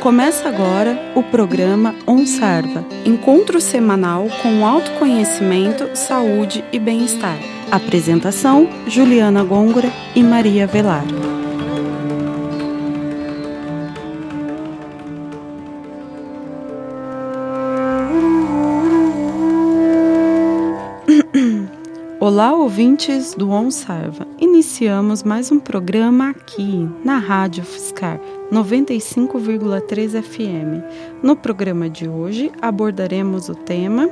Começa 0.00 0.48
agora 0.48 0.96
o 1.16 1.24
programa 1.24 1.92
OnSarva, 2.06 2.84
encontro 3.04 3.60
semanal 3.60 4.28
com 4.40 4.64
autoconhecimento, 4.64 5.90
saúde 5.96 6.64
e 6.72 6.78
bem-estar. 6.78 7.36
Apresentação: 7.68 8.68
Juliana 8.86 9.42
Gôngora 9.42 9.90
e 10.14 10.22
Maria 10.22 10.68
Velar. 10.68 11.04
Olá, 22.28 22.52
ouvintes 22.52 23.32
do 23.32 23.48
OnSarva. 23.48 24.28
Iniciamos 24.38 25.22
mais 25.22 25.50
um 25.50 25.58
programa 25.58 26.28
aqui 26.28 26.86
na 27.02 27.16
Rádio 27.16 27.64
Fiscar 27.64 28.20
95,3 28.52 30.22
FM. 30.22 31.22
No 31.22 31.34
programa 31.34 31.88
de 31.88 32.06
hoje 32.06 32.52
abordaremos 32.60 33.48
o 33.48 33.54
tema 33.54 34.10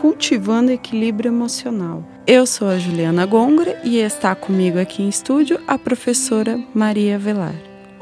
Cultivando 0.00 0.70
Equilíbrio 0.70 1.30
Emocional. 1.30 2.04
Eu 2.28 2.46
sou 2.46 2.68
a 2.68 2.78
Juliana 2.78 3.26
Gongora 3.26 3.80
e 3.82 3.98
está 3.98 4.36
comigo 4.36 4.78
aqui 4.78 5.02
em 5.02 5.08
estúdio 5.08 5.60
a 5.66 5.76
professora 5.76 6.62
Maria 6.72 7.18
Velar. 7.18 7.56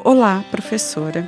Olá, 0.05 0.45
professora. 0.51 1.27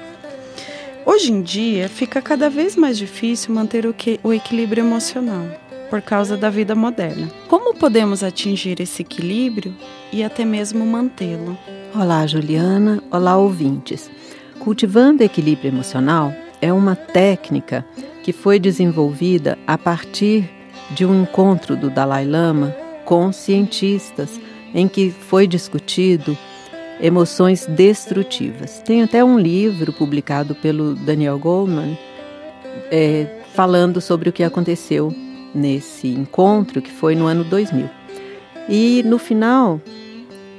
Hoje 1.06 1.32
em 1.32 1.40
dia 1.40 1.88
fica 1.88 2.20
cada 2.20 2.50
vez 2.50 2.76
mais 2.76 2.98
difícil 2.98 3.54
manter 3.54 3.86
o, 3.86 3.94
que, 3.94 4.20
o 4.22 4.34
equilíbrio 4.34 4.84
emocional 4.84 5.46
por 5.88 6.02
causa 6.02 6.36
da 6.36 6.50
vida 6.50 6.74
moderna. 6.74 7.28
Como 7.48 7.74
podemos 7.74 8.22
atingir 8.22 8.80
esse 8.80 9.02
equilíbrio 9.02 9.74
e 10.12 10.22
até 10.22 10.44
mesmo 10.44 10.84
mantê-lo? 10.86 11.56
Olá, 11.94 12.26
Juliana. 12.26 13.02
Olá, 13.10 13.36
ouvintes. 13.36 14.10
Cultivando 14.58 15.22
equilíbrio 15.22 15.68
emocional 15.68 16.32
é 16.60 16.72
uma 16.72 16.94
técnica 16.94 17.84
que 18.22 18.32
foi 18.32 18.58
desenvolvida 18.58 19.58
a 19.66 19.78
partir 19.78 20.50
de 20.90 21.04
um 21.04 21.22
encontro 21.22 21.76
do 21.76 21.90
Dalai 21.90 22.24
Lama 22.24 22.74
com 23.04 23.32
cientistas 23.32 24.40
em 24.74 24.86
que 24.86 25.10
foi 25.10 25.46
discutido 25.46 26.36
emoções 27.00 27.66
destrutivas. 27.66 28.82
Tem 28.84 29.02
até 29.02 29.24
um 29.24 29.38
livro 29.38 29.92
publicado 29.92 30.54
pelo 30.54 30.94
Daniel 30.94 31.38
Goleman 31.38 31.96
é, 32.90 33.26
falando 33.54 34.00
sobre 34.00 34.28
o 34.28 34.32
que 34.32 34.42
aconteceu 34.42 35.14
nesse 35.54 36.08
encontro, 36.08 36.82
que 36.82 36.90
foi 36.90 37.14
no 37.14 37.26
ano 37.26 37.44
2000. 37.44 37.88
E 38.68 39.02
no 39.04 39.18
final, 39.18 39.80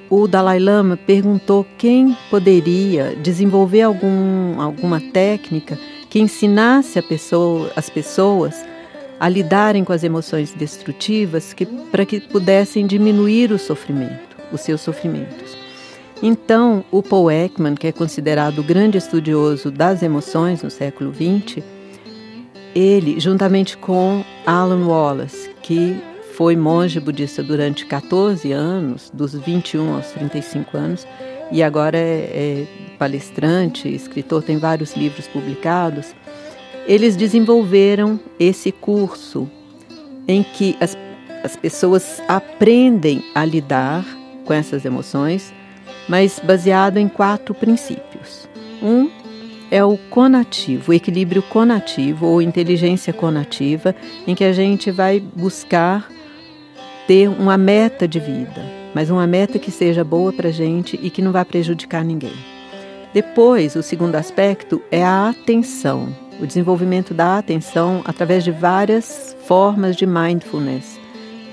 o 0.09 0.27
Dalai 0.27 0.59
Lama 0.59 0.97
perguntou 0.97 1.65
quem 1.77 2.17
poderia 2.29 3.15
desenvolver 3.21 3.83
algum, 3.83 4.59
alguma 4.59 4.99
técnica 4.99 5.77
que 6.09 6.19
ensinasse 6.19 6.99
pessoa, 7.03 7.71
as 7.75 7.89
pessoas 7.89 8.65
a 9.19 9.27
lidarem 9.27 9.83
com 9.83 9.93
as 9.93 10.03
emoções 10.03 10.53
destrutivas 10.53 11.53
que, 11.53 11.65
para 11.65 12.05
que 12.05 12.21
pudessem 12.21 12.87
diminuir 12.87 13.51
o 13.51 13.59
sofrimento, 13.59 14.37
os 14.51 14.61
seus 14.61 14.81
sofrimentos. 14.81 15.57
Então, 16.23 16.83
o 16.89 17.03
Paul 17.03 17.29
Ekman, 17.29 17.75
que 17.75 17.87
é 17.87 17.91
considerado 17.91 18.59
o 18.59 18.63
grande 18.63 18.97
estudioso 18.97 19.69
das 19.69 20.01
emoções 20.01 20.63
no 20.63 20.69
século 20.69 21.13
XX, 21.13 21.63
ele, 22.75 23.19
juntamente 23.19 23.77
com 23.77 24.23
Alan 24.49 24.87
Wallace, 24.87 25.51
que 25.61 26.01
foi 26.33 26.55
monge 26.55 26.99
budista 26.99 27.43
durante 27.43 27.85
14 27.85 28.51
anos, 28.51 29.11
dos 29.13 29.35
21 29.35 29.93
aos 29.93 30.07
35 30.07 30.75
anos, 30.75 31.07
e 31.51 31.61
agora 31.61 31.99
é, 31.99 32.01
é 32.01 32.95
palestrante, 32.97 33.87
escritor, 33.87 34.41
tem 34.41 34.57
vários 34.57 34.95
livros 34.95 35.27
publicados. 35.27 36.15
Eles 36.87 37.15
desenvolveram 37.15 38.19
esse 38.39 38.71
curso 38.71 39.47
em 40.27 40.41
que 40.41 40.75
as, 40.81 40.97
as 41.43 41.55
pessoas 41.55 42.19
aprendem 42.27 43.23
a 43.35 43.45
lidar 43.45 44.03
com 44.45 44.53
essas 44.53 44.83
emoções, 44.83 45.53
mas 46.07 46.39
baseado 46.43 46.97
em 46.97 47.07
quatro 47.07 47.53
princípios. 47.53 48.49
Um 48.81 49.11
é 49.71 49.83
o 49.83 49.97
conativo, 50.09 50.91
o 50.91 50.93
equilíbrio 50.93 51.41
conativo 51.43 52.25
ou 52.25 52.41
inteligência 52.41 53.13
conativa, 53.13 53.95
em 54.25 54.35
que 54.35 54.43
a 54.43 54.53
gente 54.53 54.91
vai 54.91 55.19
buscar 55.19 56.09
ter 57.07 57.27
uma 57.27 57.57
meta 57.57 58.07
de 58.07 58.19
vida, 58.19 58.63
mas 58.93 59.09
uma 59.09 59.25
meta 59.25 59.57
que 59.59 59.71
seja 59.71 60.03
boa 60.03 60.31
para 60.31 60.49
a 60.49 60.51
gente 60.51 60.99
e 61.01 61.09
que 61.09 61.21
não 61.21 61.31
vá 61.31 61.43
prejudicar 61.43 62.03
ninguém. 62.03 62.33
Depois, 63.13 63.75
o 63.75 63.81
segundo 63.81 64.15
aspecto 64.15 64.81
é 64.91 65.03
a 65.03 65.29
atenção, 65.29 66.15
o 66.39 66.45
desenvolvimento 66.45 67.13
da 67.13 67.39
atenção 67.39 68.01
através 68.05 68.43
de 68.43 68.51
várias 68.51 69.35
formas 69.45 69.95
de 69.95 70.05
mindfulness, 70.05 70.99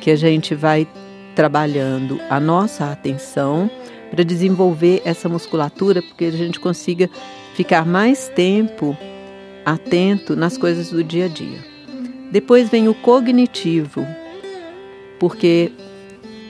que 0.01 0.11
a 0.11 0.17
gente 0.17 0.55
vai 0.55 0.87
trabalhando 1.35 2.21
a 2.29 2.39
nossa 2.39 2.91
atenção 2.91 3.71
para 4.11 4.23
desenvolver 4.23 5.03
essa 5.05 5.29
musculatura, 5.29 6.03
porque 6.03 6.27
a 6.27 6.31
gente 6.31 6.61
consiga 6.61 7.11
ficar 7.57 7.87
mais 7.87 8.29
tempo 8.29 8.95
atento 9.65 10.37
nas 10.37 10.59
coisas 10.59 10.91
do 10.91 11.03
dia 11.03 11.25
a 11.25 11.29
dia. 11.29 11.59
Depois 12.31 12.69
vem 12.69 12.87
o 12.87 12.95
cognitivo, 12.95 14.07
porque 15.19 15.73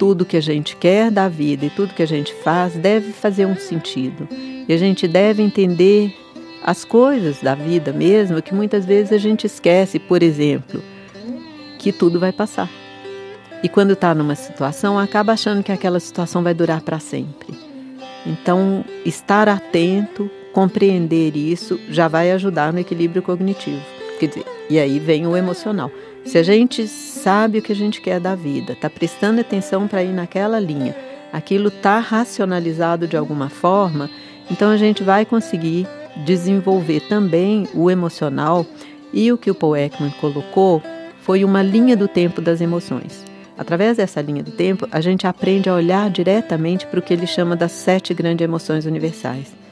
tudo 0.00 0.24
que 0.24 0.36
a 0.36 0.40
gente 0.40 0.74
quer 0.74 1.12
da 1.12 1.28
vida 1.28 1.64
e 1.64 1.70
tudo 1.70 1.94
que 1.94 2.02
a 2.02 2.06
gente 2.06 2.34
faz 2.42 2.74
deve 2.74 3.12
fazer 3.12 3.46
um 3.46 3.54
sentido. 3.54 4.28
E 4.68 4.72
a 4.72 4.76
gente 4.76 5.06
deve 5.06 5.44
entender 5.44 6.12
as 6.64 6.84
coisas 6.84 7.40
da 7.40 7.54
vida 7.54 7.92
mesmo, 7.92 8.42
que 8.42 8.52
muitas 8.52 8.84
vezes 8.84 9.12
a 9.12 9.18
gente 9.18 9.46
esquece, 9.46 10.00
por 10.00 10.24
exemplo, 10.24 10.82
que 11.78 11.92
tudo 11.92 12.18
vai 12.18 12.32
passar. 12.32 12.68
E 13.62 13.68
quando 13.68 13.92
está 13.92 14.12
numa 14.12 14.34
situação, 14.34 14.98
acaba 14.98 15.34
achando 15.34 15.62
que 15.62 15.70
aquela 15.70 16.00
situação 16.00 16.42
vai 16.42 16.52
durar 16.52 16.80
para 16.80 16.98
sempre. 16.98 17.56
Então, 18.26 18.84
estar 19.04 19.48
atento 19.48 20.28
compreender 20.56 21.36
isso 21.36 21.78
já 21.90 22.08
vai 22.08 22.32
ajudar 22.32 22.72
no 22.72 22.78
equilíbrio 22.78 23.20
cognitivo. 23.20 23.82
Quer 24.18 24.28
dizer, 24.28 24.46
e 24.70 24.78
aí 24.78 24.98
vem 24.98 25.26
o 25.26 25.36
emocional. 25.36 25.90
Se 26.24 26.38
a 26.38 26.42
gente 26.42 26.88
sabe 26.88 27.58
o 27.58 27.62
que 27.62 27.72
a 27.72 27.76
gente 27.76 28.00
quer 28.00 28.18
da 28.18 28.34
vida, 28.34 28.72
está 28.72 28.88
prestando 28.88 29.38
atenção 29.38 29.86
para 29.86 30.02
ir 30.02 30.14
naquela 30.14 30.58
linha, 30.58 30.96
aquilo 31.30 31.68
está 31.68 31.98
racionalizado 31.98 33.06
de 33.06 33.18
alguma 33.18 33.50
forma, 33.50 34.08
então 34.50 34.70
a 34.70 34.78
gente 34.78 35.02
vai 35.02 35.26
conseguir 35.26 35.86
desenvolver 36.24 37.00
também 37.00 37.68
o 37.74 37.90
emocional. 37.90 38.64
E 39.12 39.30
o 39.30 39.36
que 39.36 39.50
o 39.50 39.54
Paul 39.54 39.76
Ekman 39.76 40.10
colocou 40.22 40.82
foi 41.20 41.44
uma 41.44 41.60
linha 41.60 41.94
do 41.94 42.08
tempo 42.08 42.40
das 42.40 42.62
emoções. 42.62 43.22
Através 43.58 43.98
dessa 43.98 44.22
linha 44.22 44.42
do 44.42 44.52
tempo, 44.52 44.88
a 44.90 45.02
gente 45.02 45.26
aprende 45.26 45.68
a 45.68 45.74
olhar 45.74 46.08
diretamente 46.08 46.86
para 46.86 46.98
o 46.98 47.02
que 47.02 47.12
ele 47.12 47.26
chama 47.26 47.54
das 47.54 47.72
sete 47.72 48.14
grandes 48.14 48.42
emoções 48.42 48.86
universais 48.86 49.65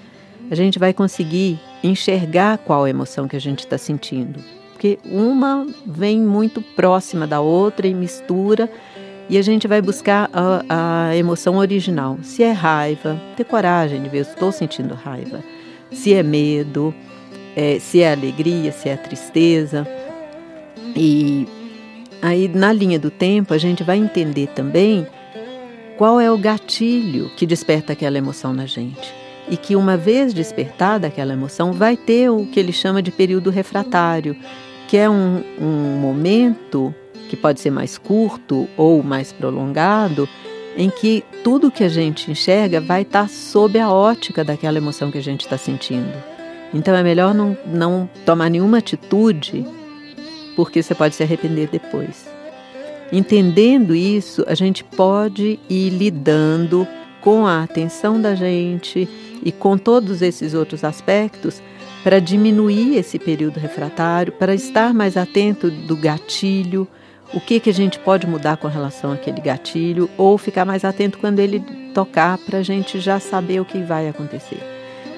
a 0.51 0.55
gente 0.55 0.79
vai 0.79 0.93
conseguir 0.93 1.59
enxergar 1.83 2.59
qual 2.59 2.87
emoção 2.87 3.27
que 3.27 3.37
a 3.37 3.41
gente 3.41 3.61
está 3.61 3.79
sentindo. 3.79 4.41
Porque 4.73 4.99
uma 5.05 5.67
vem 5.87 6.21
muito 6.21 6.61
próxima 6.61 7.27
da 7.27 7.41
outra 7.41 7.87
e 7.87 7.95
mistura, 7.95 8.71
e 9.29 9.39
a 9.39 9.43
gente 9.43 9.67
vai 9.67 9.81
buscar 9.81 10.29
a, 10.33 11.09
a 11.09 11.17
emoção 11.17 11.57
original. 11.57 12.19
Se 12.23 12.43
é 12.43 12.53
raiva, 12.53 13.19
ter 13.37 13.45
coragem 13.45 14.03
de 14.03 14.09
ver, 14.09 14.19
estou 14.19 14.53
sentindo 14.53 14.95
raiva. 14.95 15.43
Se 15.91 16.13
é 16.13 16.23
medo, 16.23 16.95
é, 17.57 17.79
se 17.79 18.03
é 18.03 18.13
alegria, 18.13 18.71
se 18.73 18.89
é 18.89 18.97
tristeza. 18.97 19.87
E 20.95 21.49
aí, 22.21 22.49
na 22.49 22.71
linha 22.73 22.99
do 22.99 23.11
tempo, 23.11 23.55
a 23.55 23.59
gente 23.59 23.83
vai 23.83 23.97
entender 23.97 24.49
também 24.49 25.07
qual 25.97 26.21
é 26.21 26.31
o 26.31 26.37
gatilho 26.37 27.31
que 27.37 27.47
desperta 27.47 27.95
aquela 27.95 28.19
emoção 28.19 28.53
na 28.53 28.67
gente 28.67 29.24
e 29.49 29.57
que, 29.57 29.77
uma 29.77 29.97
vez 29.97 30.33
despertada 30.33 31.07
aquela 31.07 31.33
emoção, 31.33 31.73
vai 31.73 31.97
ter 31.97 32.31
o 32.31 32.47
que 32.47 32.59
ele 32.59 32.73
chama 32.73 33.03
de 33.03 33.11
período 33.11 33.51
refratário, 33.51 34.37
que 34.89 34.97
é 34.97 35.09
um, 35.09 35.43
um 35.61 35.99
momento 36.01 36.95
que 37.29 37.37
pode 37.37 37.61
ser 37.61 37.71
mais 37.71 37.99
curto 37.99 38.69
ou 38.77 39.03
mais 39.03 39.33
prolongado, 39.33 40.29
em 40.77 40.91
que 40.91 41.25
tudo 41.43 41.71
que 41.71 41.85
a 41.85 41.89
gente 41.89 42.31
enxerga 42.31 42.81
vai 42.81 43.03
estar 43.03 43.29
sob 43.29 43.79
a 43.79 43.91
ótica 43.91 44.43
daquela 44.43 44.79
emoção 44.79 45.11
que 45.11 45.19
a 45.19 45.23
gente 45.23 45.43
está 45.43 45.57
sentindo. 45.57 46.13
Então 46.73 46.95
é 46.95 47.03
melhor 47.03 47.35
não, 47.35 47.57
não 47.67 48.09
tomar 48.27 48.49
nenhuma 48.51 48.79
atitude, 48.79 49.65
porque 50.57 50.83
você 50.83 50.95
pode 50.95 51.15
se 51.15 51.23
arrepender 51.23 51.69
depois. 51.71 52.29
Entendendo 53.13 53.95
isso, 53.95 54.45
a 54.49 54.55
gente 54.55 54.83
pode 54.83 55.59
ir 55.69 55.91
lidando 55.91 56.87
com 57.25 57.47
a 57.47 57.63
atenção 57.63 58.21
da 58.21 58.35
gente 58.35 59.09
e 59.43 59.51
com 59.51 59.79
todos 59.79 60.21
esses 60.21 60.53
outros 60.53 60.85
aspectos 60.85 61.63
para 62.05 62.21
diminuir 62.21 62.99
esse 62.99 63.19
período 63.19 63.59
refratário, 63.59 64.31
para 64.31 64.55
estar 64.55 64.93
mais 64.93 65.17
atento 65.17 65.71
do 65.71 65.97
gatilho, 65.97 66.87
o 67.33 67.41
que, 67.41 67.59
que 67.59 67.71
a 67.71 67.73
gente 67.73 67.99
pode 67.99 68.27
mudar 68.27 68.59
com 68.59 68.69
relação 68.69 69.11
àquele 69.11 69.41
gatilho, 69.41 70.11
ou 70.19 70.37
ficar 70.37 70.67
mais 70.67 70.85
atento 70.85 71.17
quando 71.17 71.41
ele 71.41 71.61
tocar, 71.95 72.37
para 72.37 72.59
a 72.59 72.63
gente 72.63 73.01
já 73.01 73.19
saber 73.19 73.59
o 73.59 73.65
que 73.65 73.79
vai 73.79 74.07
acontecer. 74.07 74.61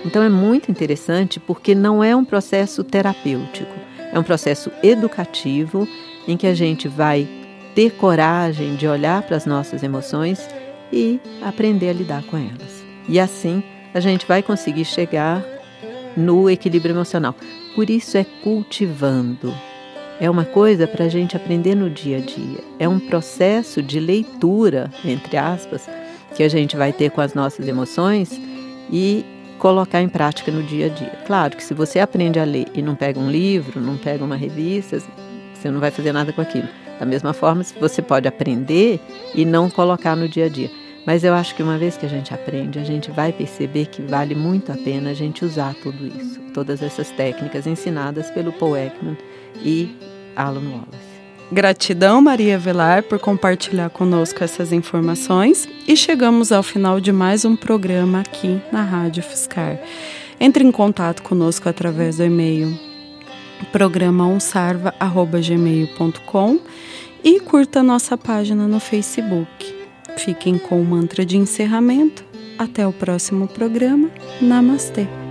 Então 0.05 0.23
é 0.23 0.29
muito 0.29 0.71
interessante 0.71 1.41
porque 1.41 1.75
não 1.75 2.05
é 2.05 2.15
um 2.15 2.25
processo 2.25 2.85
terapêutico, 2.85 3.75
é 4.13 4.19
um 4.19 4.23
processo 4.23 4.71
educativo 4.81 5.89
em 6.29 6.37
que 6.37 6.47
a 6.47 6.55
gente 6.55 6.87
vai 6.87 7.27
ter 7.75 7.91
coragem 7.91 8.77
de 8.77 8.87
olhar 8.87 9.23
para 9.23 9.37
as 9.37 9.45
nossas 9.45 9.83
emoções 9.83 10.49
e 10.93 11.21
aprender 11.43 11.91
a 11.91 11.93
lidar 11.93 12.23
com 12.25 12.37
elas. 12.37 12.85
E 13.09 13.19
assim 13.19 13.63
a 13.95 14.01
gente 14.01 14.27
vai 14.27 14.43
conseguir 14.43 14.85
chegar 14.85 15.45
no 16.17 16.51
equilíbrio 16.51 16.95
emocional. 16.95 17.35
Por 17.75 17.91
isso 17.91 18.17
é 18.17 18.25
cultivando. 18.43 19.55
É 20.19 20.31
uma 20.31 20.45
coisa 20.45 20.87
para 20.87 21.05
a 21.05 21.09
gente 21.09 21.37
aprender 21.37 21.75
no 21.75 21.91
dia 21.91 22.19
a 22.19 22.21
dia. 22.21 22.61
É 22.79 22.89
um 22.89 22.99
processo 22.99 23.83
de 23.83 24.01
leitura, 24.01 24.91
entre 25.05 25.37
aspas, 25.37 25.89
que 26.35 26.43
a 26.43 26.49
gente 26.49 26.77
vai 26.77 26.93
ter 26.93 27.11
com 27.11 27.21
as 27.21 27.35
nossas 27.35 27.69
emoções 27.69 28.41
e 28.91 29.25
colocar 29.59 30.01
em 30.01 30.09
prática 30.09 30.51
no 30.51 30.63
dia 30.63 30.87
a 30.87 30.89
dia. 30.89 31.13
Claro 31.27 31.57
que 31.57 31.65
se 31.65 31.75
você 31.75 31.99
aprende 31.99 32.39
a 32.39 32.45
ler 32.45 32.67
e 32.75 32.81
não 32.81 32.95
pega 32.95 33.19
um 33.19 33.31
livro, 33.31 33.81
não 33.81 33.97
pega 33.97 34.25
uma 34.25 34.37
revista, 34.37 35.03
você 35.55 35.71
não 35.71 35.81
vai 35.81 35.91
fazer 35.91 36.13
nada 36.13 36.33
com 36.33 36.41
aquilo. 36.41 36.69
Da 36.99 37.07
mesma 37.07 37.33
forma, 37.33 37.63
você 37.81 38.01
pode 38.01 38.27
aprender 38.27 39.01
e 39.35 39.45
não 39.45 39.69
colocar 39.69 40.17
no 40.17 40.29
dia 40.29 40.47
a 40.47 40.49
dia. 40.49 40.71
Mas 41.07 41.23
eu 41.23 41.35
acho 41.35 41.55
que 41.55 41.63
uma 41.63 41.79
vez 41.79 41.97
que 41.97 42.05
a 42.05 42.09
gente 42.09 42.35
aprende, 42.35 42.81
a 42.81 42.85
gente 42.85 43.13
vai 43.13 43.33
perceber 43.33 43.87
que 43.87 44.03
vale 44.03 44.35
muito 44.35 44.73
a 44.73 44.77
pena 44.77 45.11
a 45.11 45.15
gente 45.15 45.45
usar 45.45 45.73
tudo 45.75 46.05
isso, 46.05 46.41
todas 46.53 46.83
essas 46.83 47.11
técnicas 47.11 47.65
ensinadas 47.67 48.29
pelo 48.31 48.53
Paul 48.53 48.77
Ekman 48.77 49.17
e 49.63 49.95
Alan 50.35 50.69
Wallace. 50.69 51.17
Gratidão, 51.53 52.21
Maria 52.21 52.59
Velar, 52.59 53.05
por 53.05 53.21
compartilhar 53.21 53.89
conosco 53.91 54.43
essas 54.43 54.73
informações 54.73 55.69
e 55.87 55.97
chegamos 55.97 56.51
ao 56.51 56.63
final 56.63 56.99
de 56.99 57.13
mais 57.13 57.45
um 57.45 57.55
programa 57.55 58.19
aqui 58.19 58.61
na 58.73 58.83
Rádio 58.83 59.23
Fiscar. 59.23 59.79
Entre 60.41 60.65
em 60.65 60.73
contato 60.73 61.23
conosco 61.23 61.69
através 61.69 62.17
do 62.17 62.25
e-mail 62.25 62.77
programaonsarva.gmail.com 63.73 66.61
e 67.25 67.41
curta 67.41 67.83
nossa 67.83 68.17
página 68.17 68.69
no 68.69 68.79
Facebook. 68.79 69.75
Fiquem 70.17 70.59
com 70.59 70.81
o 70.81 70.85
mantra 70.85 71.25
de 71.25 71.37
encerramento. 71.37 72.25
Até 72.59 72.87
o 72.87 72.93
próximo 72.93 73.49
programa. 73.49 74.09
Namastê. 74.41 75.26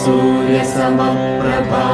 कोटिसूर्यसमप्रभा 0.00 1.86